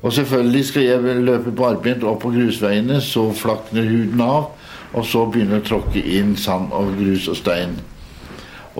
Og 0.02 0.14
selvfølgelig 0.14 0.66
skal 0.66 0.84
jeg 0.84 1.22
løpe 1.22 1.52
barbent 1.52 2.04
opp 2.04 2.24
på 2.24 2.32
grusveiene, 2.34 3.02
så 3.02 3.28
flakner 3.38 3.86
huden 3.86 4.22
av, 4.22 4.50
og 4.94 5.06
så 5.06 5.28
begynner 5.30 5.62
å 5.62 5.68
tråkke 5.68 6.02
inn 6.02 6.36
sand 6.36 6.74
og 6.74 6.96
grus 6.98 7.28
og 7.28 7.38
stein. 7.38 7.76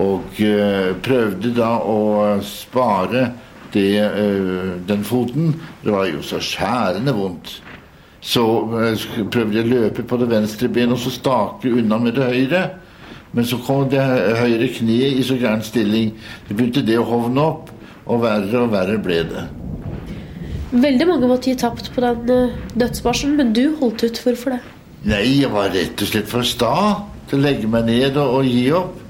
Og 0.02 0.40
øh, 0.40 0.94
prøvde 1.04 1.52
da 1.54 1.76
å 1.78 2.40
spare 2.42 3.30
det, 3.72 4.02
øh, 4.02 4.80
den 4.88 5.04
foten. 5.04 5.54
Det 5.84 5.92
var 5.92 6.08
jo 6.10 6.24
så 6.26 6.40
skjærende 6.42 7.14
vondt. 7.14 7.60
Så 8.22 8.42
eh, 8.78 9.06
prøvde 9.34 9.58
jeg 9.58 9.66
å 9.66 9.72
løpe 9.72 10.04
på 10.06 10.18
det 10.20 10.30
venstre 10.30 10.70
benet 10.70 10.94
og 10.94 11.02
så 11.02 11.12
stake 11.14 11.72
unna 11.72 11.98
med 11.98 12.16
det 12.18 12.28
høyre. 12.30 12.62
Men 13.32 13.48
så 13.48 13.58
kom 13.64 13.88
det 13.90 14.02
høyre 14.02 14.68
kneet 14.76 15.18
i 15.18 15.24
så 15.26 15.38
gæren 15.40 15.64
stilling. 15.64 16.12
Så 16.46 16.54
begynte 16.54 16.84
det 16.86 16.98
å 17.00 17.08
hovne 17.08 17.42
opp, 17.42 17.72
og 18.04 18.22
verre 18.22 18.64
og 18.66 18.72
verre 18.74 18.98
ble 19.00 19.22
det. 19.30 19.44
Veldig 20.72 21.06
mange 21.08 21.28
måtte 21.28 21.50
gi 21.50 21.58
tapt 21.60 21.90
på 21.92 22.00
den 22.04 22.28
uh, 22.32 22.54
dødsmarsjen, 22.80 23.34
men 23.36 23.52
du 23.56 23.74
holdt 23.80 24.04
ut. 24.04 24.20
Hvorfor 24.24 24.56
det? 24.56 24.60
Nei, 25.08 25.24
jeg 25.42 25.50
var 25.52 25.72
rett 25.74 26.00
og 26.00 26.08
slett 26.08 26.28
for 26.30 26.46
sta 26.46 26.74
til 27.28 27.40
å 27.40 27.44
legge 27.46 27.68
meg 27.68 27.88
ned 27.88 28.16
og, 28.20 28.38
og 28.38 28.48
gi 28.48 28.66
opp. 28.76 29.01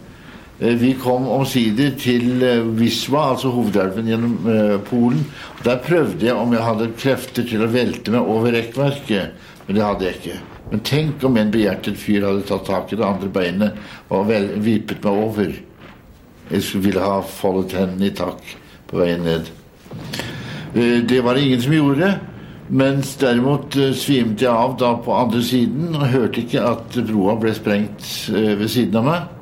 Eh, 0.63 0.77
vi 0.79 0.93
kom 0.95 1.27
omsider 1.27 1.97
til 1.99 2.45
Wisła, 2.79 3.33
altså 3.33 3.51
hovedelven 3.51 4.07
gjennom 4.07 4.39
uh, 4.47 4.77
Polen. 4.87 5.25
Der 5.67 5.83
prøvde 5.83 6.29
jeg 6.29 6.39
om 6.39 6.55
jeg 6.55 6.63
hadde 6.63 6.93
krefter 6.95 7.47
til 7.49 7.67
å 7.67 7.71
velte 7.73 8.15
meg 8.15 8.31
over 8.31 8.55
rekkverket, 8.55 9.35
men 9.67 9.79
det 9.79 9.87
hadde 9.89 10.07
jeg 10.07 10.21
ikke. 10.21 10.41
Men 10.73 10.87
tenk 10.89 11.25
om 11.27 11.37
en 11.37 11.51
behjertet 11.53 11.99
fyr 12.01 12.25
hadde 12.25 12.47
tatt 12.49 12.65
tak 12.71 12.93
i 12.95 12.97
det 12.97 13.05
andre 13.05 13.29
beinet 13.33 13.83
og 14.09 14.31
vel, 14.31 14.49
vipet 14.65 15.03
meg 15.05 15.25
over. 15.27 15.51
Jeg 16.53 16.85
ville 16.85 17.03
ha 17.03 17.19
foldet 17.27 17.77
hendene 17.77 18.09
i 18.09 18.15
takk 18.17 18.55
på 18.89 19.01
veien 19.03 19.27
ned. 19.27 19.51
Eh, 20.73 21.03
det 21.05 21.21
var 21.25 21.35
det 21.35 21.45
ingen 21.49 21.63
som 21.65 21.77
gjorde. 21.77 22.15
Mens 22.73 23.17
derimot 23.21 23.77
eh, 23.77 23.93
svimte 23.99 24.47
jeg 24.47 24.53
av 24.53 24.79
da 24.81 24.95
på 25.05 25.13
andre 25.17 25.43
siden 25.45 25.93
og 25.97 26.09
hørte 26.09 26.45
ikke 26.45 26.65
at 26.71 26.99
broa 27.09 27.37
ble 27.41 27.53
sprengt 27.57 28.07
eh, 28.33 28.55
ved 28.57 28.69
siden 28.73 29.01
av 29.03 29.09
meg. 29.11 29.42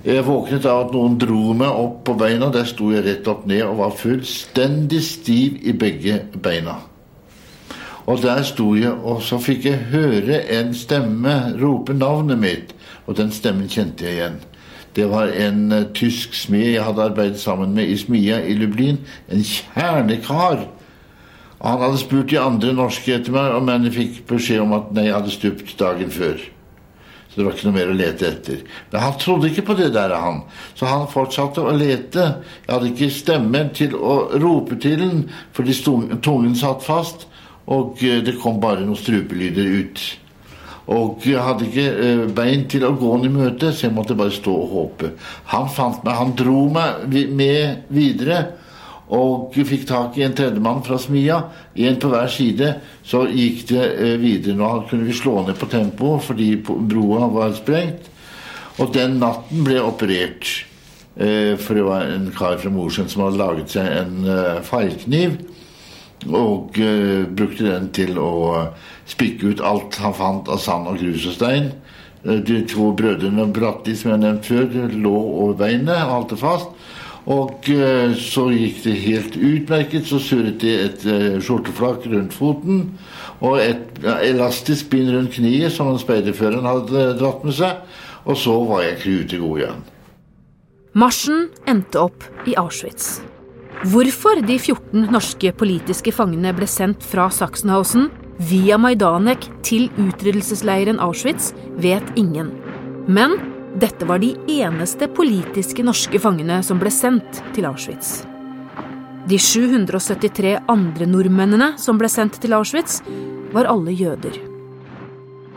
Jeg 0.00 0.24
våknet 0.24 0.64
av 0.64 0.86
at 0.86 0.94
noen 0.94 1.18
dro 1.20 1.50
meg 1.52 1.76
opp 1.76 1.98
på 2.08 2.14
beina. 2.16 2.48
Der 2.48 2.64
sto 2.64 2.88
jeg 2.88 3.04
rett 3.04 3.26
opp 3.28 3.42
ned 3.48 3.66
og 3.66 3.82
var 3.82 3.98
fullstendig 4.00 5.02
stiv 5.04 5.58
i 5.60 5.74
begge 5.76 6.22
beina. 6.40 6.78
Og 8.08 8.22
der 8.22 8.40
sto 8.48 8.72
jeg, 8.78 8.94
og 8.96 9.20
så 9.22 9.36
fikk 9.38 9.66
jeg 9.68 9.90
høre 9.92 10.40
en 10.56 10.72
stemme 10.74 11.34
rope 11.60 11.92
navnet 11.92 12.40
mitt. 12.40 12.72
Og 13.04 13.18
den 13.18 13.28
stemmen 13.34 13.68
kjente 13.68 14.06
jeg 14.08 14.16
igjen. 14.16 14.38
Det 14.96 15.04
var 15.10 15.34
en 15.36 15.68
uh, 15.70 15.84
tysk 15.94 16.32
smed 16.34 16.72
jeg 16.72 16.86
hadde 16.86 17.04
arbeidet 17.04 17.38
sammen 17.38 17.76
med 17.76 17.92
i 17.92 17.98
smia 18.00 18.40
i 18.40 18.56
Lublin. 18.56 19.02
En 19.28 19.44
kjernekar. 19.44 20.64
Han 21.60 21.84
hadde 21.84 22.00
spurt 22.00 22.32
de 22.32 22.40
andre 22.40 22.72
norske 22.72 23.14
etter 23.14 23.36
meg, 23.36 23.52
men 23.68 23.84
jeg 23.86 23.98
fikk 23.98 24.24
beskjed 24.32 24.64
om 24.64 24.72
at 24.80 24.90
nei, 24.96 25.10
jeg 25.10 25.18
hadde 25.18 25.36
stupt 25.36 25.76
dagen 25.78 26.10
før. 26.10 26.40
Så 27.30 27.38
det 27.38 27.44
var 27.46 27.54
ikke 27.54 27.68
noe 27.68 27.76
mer 27.76 27.90
å 27.92 27.94
lete 27.94 28.26
etter. 28.26 28.62
Men 28.90 29.04
han 29.04 29.18
trodde 29.22 29.50
ikke 29.50 29.68
på 29.68 29.76
det 29.78 29.92
der, 29.94 30.10
han. 30.18 30.40
Så 30.74 30.88
han 30.90 31.06
fortsatte 31.10 31.62
å 31.62 31.74
lete. 31.78 32.24
Jeg 32.64 32.72
hadde 32.72 32.90
ikke 32.90 33.10
stemme 33.14 33.60
til 33.76 33.94
å 33.94 34.16
rope 34.42 34.78
til 34.82 34.98
den, 34.98 35.20
fordi 35.54 35.76
tungen 36.26 36.58
satt 36.58 36.82
fast. 36.82 37.28
Og 37.70 38.02
eh, 38.02 38.18
det 38.26 38.40
kom 38.42 38.58
bare 38.62 38.82
noen 38.82 38.98
strupelyder 38.98 39.76
ut. 39.78 40.02
Og 40.90 41.22
jeg 41.22 41.38
hadde 41.46 41.68
ikke 41.68 41.86
eh, 42.02 42.24
bein 42.34 42.66
til 42.70 42.88
å 42.88 42.96
gå 42.98 43.12
han 43.14 43.28
i 43.28 43.30
møte, 43.30 43.70
så 43.70 43.86
jeg 43.86 43.94
måtte 43.94 44.18
bare 44.18 44.34
stå 44.34 44.56
og 44.64 44.74
håpe. 44.74 45.12
Han 45.52 45.70
fant 45.70 46.02
meg, 46.02 46.18
han 46.18 46.34
dro 46.38 46.64
meg 46.74 47.06
med 47.30 47.86
videre. 47.94 48.42
Og 49.16 49.56
fikk 49.56 49.88
tak 49.88 50.18
i 50.18 50.24
en 50.26 50.34
tredjemann 50.38 50.84
fra 50.86 50.98
smia. 51.02 51.40
Én 51.74 51.98
på 52.00 52.12
hver 52.12 52.30
side. 52.30 52.72
Så 53.02 53.24
gikk 53.30 53.66
det 53.72 53.84
eh, 53.96 54.16
videre. 54.22 54.56
Nå 54.58 54.70
kunne 54.90 55.08
vi 55.08 55.16
slå 55.16 55.40
ned 55.46 55.58
på 55.58 55.70
tempoet 55.70 56.26
fordi 56.28 56.52
broa 56.64 57.28
var 57.32 57.54
sprengt. 57.58 58.10
Og 58.78 58.92
den 58.94 59.18
natten 59.20 59.64
ble 59.66 59.80
operert. 59.82 60.48
For 61.20 61.76
det 61.76 61.82
var 61.84 62.06
en 62.08 62.30
kar 62.32 62.54
fra 62.62 62.70
Mosjøen 62.72 63.10
som 63.10 63.26
hadde 63.26 63.40
laget 63.42 63.72
seg 63.74 63.88
en 63.92 64.62
feilkniv 64.64 65.34
og 66.28 66.76
brukte 67.36 67.66
den 67.66 67.88
til 67.96 68.18
å 68.20 68.30
spikke 69.10 69.52
ut 69.52 69.62
alt 69.64 69.98
han 70.02 70.16
fant 70.16 70.50
av 70.52 70.60
sand 70.62 70.90
og 70.90 71.00
grus 71.00 71.26
og 71.30 71.36
stein. 71.36 71.70
De 72.20 72.58
to 72.68 72.90
brødrene 72.96 73.46
Bratti, 73.54 73.94
som 73.96 74.12
jeg 74.12 74.20
nevnte 74.20 74.50
før, 74.50 74.90
lå 74.92 75.14
over 75.16 75.56
beinet 75.62 76.02
og 76.02 76.14
holdt 76.14 76.34
det 76.34 76.40
fast. 76.42 76.74
Og 77.30 77.70
uh, 77.70 78.16
så 78.18 78.48
gikk 78.50 78.82
det 78.86 78.96
helt 79.04 79.38
utmerket. 79.38 80.08
Så 80.10 80.18
surret 80.24 80.60
de 80.62 80.74
et 80.88 81.06
skjorteflak 81.44 82.08
rundt 82.10 82.34
foten 82.36 82.84
og 83.40 83.56
et 83.62 84.02
elastisk 84.26 84.90
bind 84.92 85.12
rundt 85.14 85.36
kniet 85.38 85.72
som 85.72 85.94
speiderføreren 86.00 86.66
hadde 86.68 87.06
dratt 87.20 87.46
med 87.46 87.56
seg. 87.56 87.80
Og 88.28 88.36
så 88.36 88.58
var 88.68 88.84
jeg 88.84 89.00
krute 89.04 89.40
god 89.40 89.62
igjen. 89.62 89.82
Marsjen 90.98 91.44
endte 91.70 92.00
opp 92.02 92.24
i 92.50 92.56
Auschwitz. 92.58 93.20
Hvorfor 93.86 94.42
de 94.44 94.58
14 94.58 95.06
norske 95.08 95.52
politiske 95.56 96.12
fangene 96.12 96.50
ble 96.52 96.66
sendt 96.68 97.04
fra 97.06 97.30
Sachsenhausen 97.32 98.10
via 98.50 98.76
Majdanek 98.80 99.46
til 99.64 99.86
utryddelsesleiren 100.00 101.00
Auschwitz, 101.00 101.54
vet 101.80 102.04
ingen. 102.20 102.50
Men 103.08 103.38
dette 103.78 104.04
var 104.04 104.18
de 104.18 104.34
eneste 104.50 105.06
politiske 105.08 105.84
norske 105.86 106.18
fangene 106.18 106.58
som 106.66 106.80
ble 106.80 106.90
sendt 106.90 107.42
til 107.54 107.68
Auschwitz. 107.68 108.24
De 109.30 109.38
773 109.38 110.56
andre 110.68 111.06
nordmennene 111.06 111.74
som 111.78 111.98
ble 112.00 112.08
sendt 112.10 112.40
til 112.42 112.56
Auschwitz, 112.56 112.98
var 113.54 113.68
alle 113.70 113.94
jøder. 113.94 114.36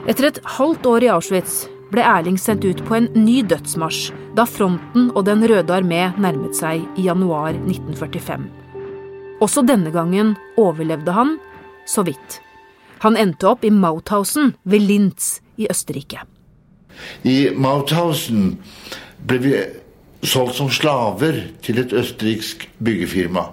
Etter 0.10 0.28
et 0.30 0.42
halvt 0.58 0.86
år 0.90 1.06
i 1.06 1.10
Auschwitz 1.14 1.64
ble 1.94 2.04
Erling 2.06 2.38
sendt 2.42 2.66
ut 2.66 2.82
på 2.86 2.98
en 2.98 3.08
ny 3.16 3.42
dødsmarsj 3.50 4.12
da 4.38 4.46
fronten 4.50 5.12
og 5.14 5.26
Den 5.30 5.46
røde 5.50 5.74
armé 5.74 6.08
nærmet 6.18 6.58
seg 6.58 6.84
i 6.98 7.08
januar 7.08 7.54
1945. 7.54 8.50
Også 9.42 9.64
denne 9.66 9.94
gangen 9.94 10.36
overlevde 10.58 11.16
han 11.16 11.38
så 11.90 12.06
vidt. 12.06 12.42
Han 13.06 13.18
endte 13.20 13.50
opp 13.50 13.66
i 13.66 13.74
Mauthausen 13.74 14.54
ved 14.64 14.86
Linz 14.88 15.40
i 15.58 15.68
Østerrike. 15.70 16.24
I 17.24 17.38
Mauthausen 17.56 18.58
ble 19.28 19.40
vi 19.44 19.56
solgt 20.24 20.56
som 20.56 20.70
slaver 20.72 21.40
til 21.64 21.80
et 21.82 21.94
østerriksk 21.94 22.68
byggefirma. 22.84 23.48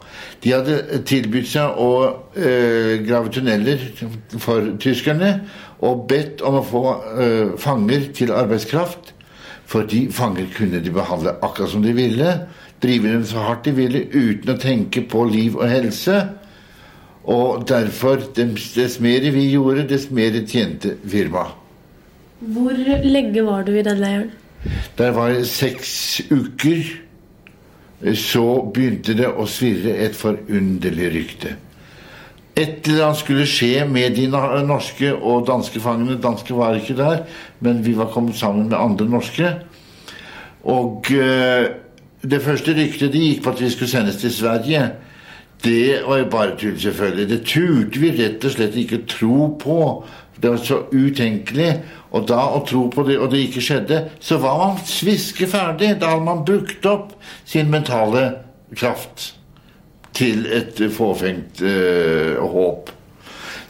De 0.44 0.52
hadde 0.54 1.02
tilbudt 1.08 1.48
seg 1.50 1.78
å 1.82 1.90
eh, 2.38 3.00
grave 3.06 3.32
tunneler 3.34 3.82
for 4.38 4.74
tyskerne 4.82 5.32
og 5.86 6.06
bedt 6.10 6.44
om 6.46 6.60
å 6.60 6.66
få 6.66 6.84
eh, 6.94 7.56
fanger 7.60 8.10
til 8.16 8.34
arbeidskraft. 8.36 9.14
Fordi 9.70 10.08
fanger 10.10 10.48
kunne 10.56 10.82
de 10.82 10.90
behandle 10.90 11.36
akkurat 11.46 11.70
som 11.70 11.82
de 11.84 11.94
ville. 11.94 12.34
Drive 12.82 13.12
dem 13.12 13.24
så 13.26 13.44
hardt 13.44 13.68
de 13.68 13.74
ville 13.76 14.06
uten 14.10 14.54
å 14.54 14.58
tenke 14.58 15.04
på 15.06 15.24
liv 15.30 15.58
og 15.58 15.68
helse. 15.70 16.16
Og 17.30 17.62
derfor, 17.68 18.22
dess 18.34 18.98
mer 19.02 19.26
vi 19.30 19.46
gjorde, 19.52 19.86
dess 19.90 20.08
mer 20.10 20.34
tjente 20.48 20.96
firmaet. 21.06 21.59
Hvor 22.40 22.72
lenge 23.04 23.44
var 23.44 23.62
du 23.62 23.74
i 23.76 23.84
den 23.84 24.00
leiren? 24.00 24.30
Der 24.98 25.10
var 25.16 25.28
det 25.28 25.46
seks 25.48 26.22
uker. 26.30 26.84
Så 28.16 28.44
begynte 28.74 29.12
det 29.16 29.28
å 29.28 29.44
svirre 29.44 29.92
et 30.06 30.16
forunderlig 30.16 31.10
rykte. 31.12 31.56
Et 32.56 32.88
eller 32.88 33.10
annet 33.10 33.20
skulle 33.20 33.44
skje 33.48 33.84
med 33.88 34.16
de 34.16 34.24
norske 34.32 35.12
og 35.14 35.44
danske 35.48 35.80
fangene. 35.84 36.16
Danske 36.20 36.56
var 36.56 36.80
ikke 36.80 36.96
der, 36.96 37.22
men 37.60 37.84
vi 37.84 37.92
var 37.96 38.08
kommet 38.12 38.40
sammen 38.40 38.70
med 38.70 38.78
andre 38.78 39.06
norske. 39.08 39.52
Og 40.64 41.12
uh, 41.12 41.68
det 42.20 42.42
første 42.44 42.72
ryktet 42.76 43.12
de 43.12 43.26
gikk 43.28 43.44
på 43.44 43.52
at 43.52 43.60
vi 43.60 43.70
skulle 43.72 43.92
sendes 43.92 44.16
til 44.20 44.32
Sverige, 44.32 44.88
det 45.64 46.00
var 46.06 46.18
jo 46.18 46.28
bare 46.32 46.56
tull, 46.56 46.80
selvfølgelig. 46.80 47.28
Det 47.28 47.40
turte 47.44 48.00
vi 48.00 48.10
rett 48.16 48.44
og 48.44 48.52
slett 48.54 48.76
ikke 48.80 49.04
tro 49.08 49.50
på. 49.60 49.80
Det 50.40 50.50
var 50.50 50.62
så 50.64 50.82
utenkelig. 50.90 51.72
Og 52.10 52.24
da 52.28 52.40
å 52.56 52.62
tro 52.66 52.86
på 52.92 53.04
det, 53.06 53.18
og 53.20 53.30
det 53.32 53.44
ikke 53.46 53.64
skjedde, 53.64 54.00
så 54.24 54.40
var 54.42 54.56
man 54.58 54.80
sviske 54.88 55.46
ferdig. 55.50 55.94
Da 56.00 56.14
hadde 56.14 56.26
man 56.26 56.44
brukt 56.46 56.86
opp 56.88 57.12
sin 57.48 57.70
mentale 57.72 58.24
kraft 58.74 59.34
til 60.16 60.46
et 60.50 60.80
fåfengt 60.92 61.62
uh, 61.62 62.40
håp. 62.50 62.90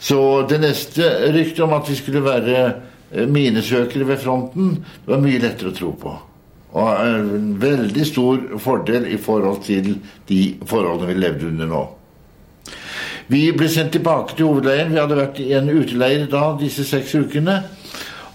Så 0.01 0.17
det 0.49 0.57
neste 0.63 1.11
ryktet 1.35 1.61
om 1.65 1.75
at 1.77 1.85
vi 1.85 1.95
skulle 1.99 2.23
være 2.25 2.55
eh, 2.65 3.27
minesøkere 3.29 4.07
ved 4.09 4.17
fronten, 4.23 4.71
det 4.81 5.11
var 5.13 5.21
mye 5.21 5.41
lettere 5.43 5.69
å 5.69 5.75
tro 5.77 5.91
på. 5.93 6.13
Og 6.71 7.03
en 7.05 7.51
veldig 7.61 8.05
stor 8.09 8.41
fordel 8.63 9.05
i 9.13 9.19
forhold 9.21 9.61
til 9.67 9.99
de 10.31 10.39
forholdene 10.65 11.11
vi 11.11 11.19
levde 11.21 11.51
under 11.51 11.69
nå. 11.69 11.83
Vi 13.31 13.45
ble 13.55 13.69
sendt 13.71 13.93
tilbake 13.95 14.35
til 14.35 14.49
hovedleiren. 14.49 14.91
Vi 14.91 14.99
hadde 14.99 15.19
vært 15.19 15.39
i 15.39 15.51
en 15.55 15.69
uteleir 15.71 16.25
da 16.31 16.51
disse 16.59 16.83
seks 16.87 17.13
ukene. 17.15 17.61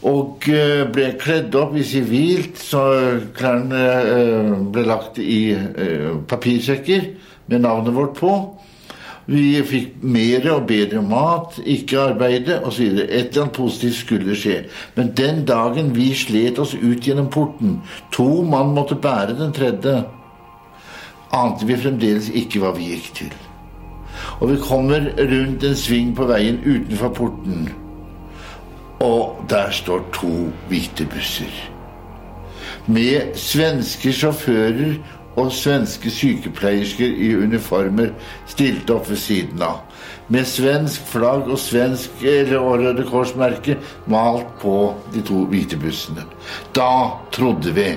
Og 0.07 0.47
eh, 0.53 0.85
ble 0.93 1.11
kledd 1.21 1.57
opp 1.59 1.75
i 1.77 1.85
sivilt, 1.85 2.61
så 2.61 2.83
klærne 3.37 3.83
ble 4.73 4.85
lagt 4.87 5.19
i 5.21 5.57
papirsekker 6.31 7.11
med 7.51 7.65
navnet 7.67 7.97
vårt 7.97 8.15
på. 8.21 8.37
Vi 9.27 9.59
fikk 9.67 10.05
mer 10.07 10.45
og 10.53 10.69
bedre 10.69 11.01
mat, 11.03 11.57
ikke 11.67 11.99
arbeide 12.13 12.61
osv. 12.63 12.85
Et 13.03 13.11
eller 13.11 13.43
annet 13.43 13.57
positivt 13.57 13.99
skulle 13.99 14.37
skje. 14.39 14.61
Men 14.95 15.11
den 15.19 15.43
dagen 15.49 15.91
vi 15.97 16.13
slet 16.15 16.61
oss 16.63 16.77
ut 16.79 17.03
gjennom 17.03 17.27
porten, 17.35 17.81
to 18.15 18.29
mann 18.47 18.71
måtte 18.77 18.95
bære 18.95 19.35
den 19.41 19.53
tredje, 19.57 19.99
ante 21.35 21.67
vi 21.67 21.81
fremdeles 21.83 22.31
ikke 22.39 22.63
hva 22.63 22.71
vi 22.79 22.93
gikk 22.95 23.13
til. 23.19 23.35
Og 24.41 24.51
vi 24.51 24.57
kommer 24.61 25.11
rundt 25.19 25.65
en 25.65 25.77
sving 25.77 26.13
på 26.17 26.27
veien 26.29 26.59
utenfor 26.67 27.09
porten, 27.17 27.71
og 29.01 29.45
der 29.49 29.71
står 29.71 30.05
to 30.13 30.51
hvite 30.69 31.07
busser. 31.13 31.53
Med 32.87 33.33
svenske 33.41 34.13
sjåfører 34.13 34.99
og 35.37 35.53
svenske 35.53 36.11
sykepleiersker 36.11 37.17
i 37.27 37.33
uniformer 37.37 38.13
stilte 38.49 38.95
opp 38.95 39.11
ved 39.11 39.21
siden 39.21 39.63
av. 39.63 39.83
Med 40.33 40.49
svensk 40.49 41.05
flagg 41.11 41.51
og 41.51 41.59
svensk 41.61 42.25
eller 42.25 42.65
Røde 42.81 43.05
Kors-merke 43.09 43.77
malt 44.11 44.49
på 44.63 44.95
de 45.15 45.23
to 45.27 45.45
hvite 45.51 45.79
bussene. 45.81 46.25
Da 46.77 47.19
trodde 47.33 47.75
vi, 47.77 47.93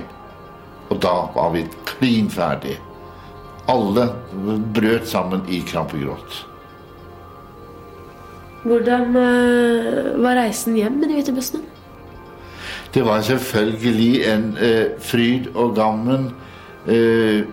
og 0.89 1.01
da 1.01 1.15
var 1.35 1.55
vi 1.55 1.65
klin 1.87 2.29
ferdig. 2.29 2.77
Alle 3.69 4.07
brøt 4.73 5.07
sammen 5.07 5.43
i 5.49 5.61
krampegråt. 5.67 6.45
Hvordan 8.63 9.15
uh, 9.15 10.23
var 10.23 10.35
reisen 10.35 10.75
hjem 10.75 10.99
med 10.99 11.09
de 11.09 11.19
hvite 11.19 11.33
bussene? 11.35 11.61
Det 12.93 13.05
var 13.05 13.21
selvfølgelig 13.21 14.25
en 14.33 14.49
uh, 14.57 14.99
fryd 14.99 15.51
og 15.55 15.75
gammen. 15.77 16.31
Uh, 16.87 17.45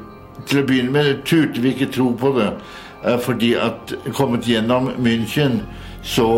til 0.47 0.61
å 0.61 0.67
begynne 0.69 0.93
med 0.93 1.23
turte 1.25 1.63
vi 1.65 1.73
ikke 1.73 1.89
tro 1.95 2.11
på 2.19 2.29
det, 2.37 2.51
fordi 3.25 3.55
at 3.57 3.95
kommet 4.15 4.45
gjennom 4.45 4.91
München 5.01 5.63
så 6.05 6.29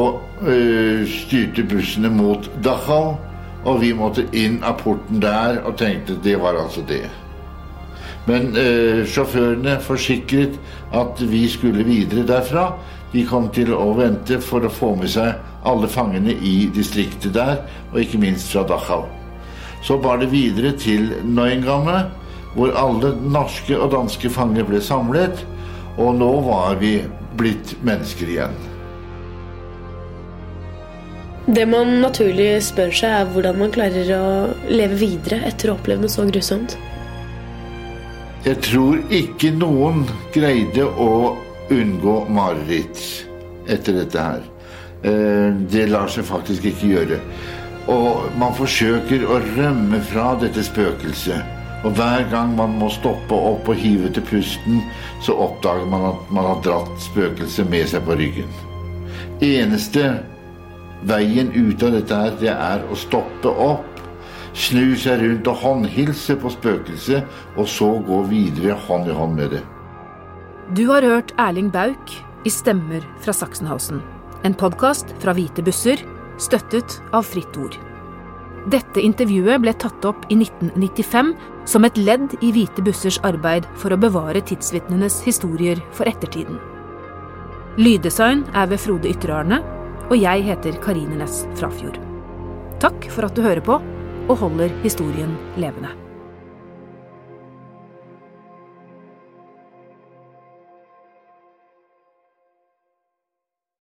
styrte 1.10 1.64
bussene 1.66 2.10
mot 2.14 2.46
Dachau, 2.64 3.16
og 3.66 3.80
vi 3.82 3.90
måtte 3.98 4.22
inn 4.30 4.60
av 4.62 4.78
porten 4.84 5.18
der 5.24 5.58
og 5.64 5.74
tenkte 5.82 6.14
det 6.22 6.36
var 6.38 6.60
altså 6.62 6.86
det. 6.86 7.08
Men 8.28 8.52
sjåførene 9.08 9.78
forsikret 9.80 10.58
at 10.96 11.20
vi 11.30 11.46
skulle 11.48 11.86
videre 11.86 12.26
derfra. 12.28 12.70
De 13.12 13.24
kom 13.24 13.48
til 13.54 13.72
å 13.72 13.94
vente 13.96 14.36
for 14.44 14.66
å 14.66 14.72
få 14.72 14.92
med 15.00 15.08
seg 15.14 15.38
alle 15.68 15.88
fangene 15.88 16.34
i 16.44 16.68
distriktet 16.74 17.32
der, 17.36 17.62
og 17.92 18.02
ikke 18.02 18.20
minst 18.20 18.52
fra 18.52 18.66
Dachau. 18.68 19.06
Så 19.82 19.96
bar 20.02 20.20
det 20.20 20.30
videre 20.32 20.74
til 20.76 21.12
Neuengamme, 21.24 22.02
hvor 22.54 22.74
alle 22.76 23.14
norske 23.22 23.76
og 23.78 23.92
danske 23.94 24.30
fanger 24.32 24.66
ble 24.68 24.80
samlet, 24.82 25.44
og 25.98 26.18
nå 26.18 26.30
var 26.46 26.76
vi 26.82 26.98
blitt 27.38 27.76
mennesker 27.86 28.28
igjen. 28.28 28.56
Det 31.48 31.64
man 31.64 31.94
naturlig 32.02 32.58
spør 32.66 32.92
seg, 32.92 33.14
er 33.22 33.32
hvordan 33.32 33.56
man 33.62 33.72
klarer 33.72 34.10
å 34.18 34.24
leve 34.68 34.98
videre 35.00 35.40
etter 35.48 35.70
å 35.70 35.76
ha 35.76 35.80
opplevd 35.80 36.04
noe 36.04 36.12
så 36.12 36.26
grusomt. 36.28 36.76
Jeg 38.46 38.60
tror 38.62 39.00
ikke 39.10 39.50
noen 39.56 40.04
greide 40.34 40.84
å 40.86 41.34
unngå 41.74 42.20
mareritt 42.30 43.00
etter 43.66 43.98
dette 43.98 44.22
her. 44.22 44.44
Eh, 45.02 45.50
det 45.70 45.88
lar 45.90 46.06
seg 46.12 46.26
faktisk 46.28 46.68
ikke 46.70 46.92
gjøre. 46.92 47.18
Og 47.90 48.28
man 48.38 48.54
forsøker 48.54 49.24
å 49.26 49.40
rømme 49.56 50.00
fra 50.06 50.32
dette 50.38 50.62
spøkelset. 50.64 51.56
Og 51.86 51.94
hver 51.98 52.24
gang 52.30 52.54
man 52.58 52.78
må 52.78 52.88
stoppe 52.94 53.34
opp 53.34 53.68
og 53.70 53.78
hive 53.78 54.10
til 54.14 54.24
pusten, 54.26 54.80
så 55.22 55.34
oppdager 55.46 55.86
man 55.90 56.08
at 56.12 56.32
man 56.34 56.48
har 56.50 56.62
dratt 56.66 56.94
spøkelset 57.02 57.70
med 57.70 57.86
seg 57.90 58.06
på 58.06 58.16
ryggen. 58.18 58.50
Eneste 59.42 60.08
veien 61.06 61.50
ut 61.54 61.82
av 61.86 61.94
dette 61.94 62.22
her, 62.22 62.34
det 62.40 62.54
er 62.54 62.82
å 62.90 62.98
stoppe 62.98 63.50
opp, 63.50 63.97
snu 64.56 64.94
seg 64.98 65.22
rundt 65.22 65.48
og 65.50 65.60
håndhilser 65.62 66.38
på 66.40 66.52
spøkelset, 66.54 67.26
og 67.56 67.68
så 67.68 67.90
går 68.06 68.30
videre 68.30 68.78
hånd 68.86 69.10
i 69.10 69.16
hånd 69.16 69.36
med 69.38 69.56
det. 69.56 69.64
Du 70.76 70.84
har 70.90 71.02
hørt 71.02 71.32
Erling 71.40 71.70
Bauk 71.72 72.12
i 72.44 72.52
Stemmer 72.52 73.04
fra 73.24 73.32
Sachsenhausen. 73.32 74.02
En 74.44 74.54
podkast 74.54 75.14
fra 75.22 75.34
Hvite 75.34 75.64
busser, 75.64 76.02
støttet 76.38 77.00
av 77.12 77.26
Fritt 77.26 77.56
Ord. 77.58 77.78
Dette 78.68 79.00
intervjuet 79.00 79.62
ble 79.62 79.72
tatt 79.80 80.04
opp 80.04 80.26
i 80.28 80.36
1995 80.36 81.32
som 81.68 81.86
et 81.88 81.98
ledd 82.00 82.34
i 82.44 82.50
Hvite 82.52 82.84
bussers 82.84 83.18
arbeid 83.24 83.66
for 83.80 83.94
å 83.94 84.00
bevare 84.00 84.42
tidsvitnenes 84.44 85.20
historier 85.24 85.80
for 85.96 86.08
ettertiden. 86.10 86.60
Lyddesign 87.78 88.44
er 88.58 88.68
ved 88.70 88.82
Frode 88.82 89.10
Ytterarne, 89.10 89.62
og 90.08 90.16
jeg 90.18 90.44
heter 90.46 90.76
Karine 90.82 91.20
Næss 91.20 91.44
Frafjord. 91.58 92.00
Takk 92.82 93.08
for 93.12 93.28
at 93.28 93.36
du 93.36 93.44
hører 93.44 93.64
på 93.64 93.78
og 94.28 94.36
holder 94.36 94.68
historien 94.82 95.36
levende. 95.56 96.07